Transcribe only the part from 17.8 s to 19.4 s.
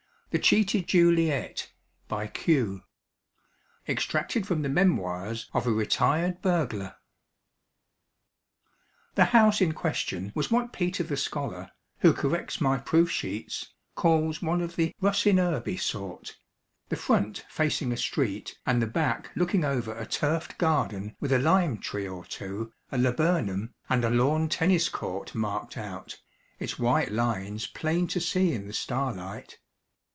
a street and the back